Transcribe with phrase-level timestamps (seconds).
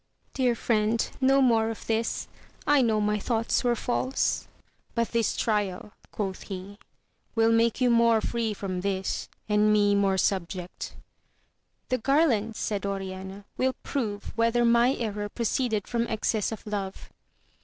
[0.33, 2.27] —Dear Mend, no more of this,
[2.65, 4.47] I know my thoughts were false.
[4.95, 6.79] But this trial, quoth he,
[7.35, 10.95] will make you more free from this, and me more subject.—
[11.91, 17.11] ^The garland, said Oriana, will prove whether my error proceeded from excess of love.